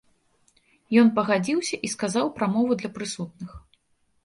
[1.01, 3.57] Ён пагадзіўся і сказаў прамову для прысутных.